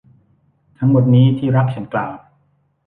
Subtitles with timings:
[0.77, 2.11] ทั้งหมดนี้ ที่รัก ฉันกล่าว